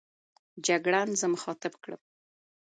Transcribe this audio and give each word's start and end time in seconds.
جګړن 0.65 1.09
زه 1.19 1.25
مخاطب 1.33 1.73
کړم. 1.83 2.01